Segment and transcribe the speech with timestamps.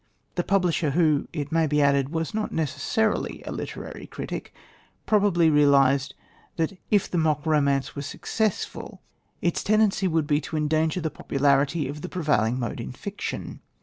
[0.33, 4.51] The publisher, who, it may be added, was not necessarily a literary critic,
[5.05, 6.15] probably realised
[6.55, 9.03] that if the mock romance were successful,
[9.43, 13.59] its tendency would be to endanger the popularity of the prevailing mode in fiction.